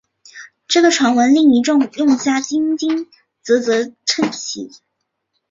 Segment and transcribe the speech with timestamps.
[0.67, 2.87] 这个传闻令一众用家啧啧
[4.03, 4.71] 称奇！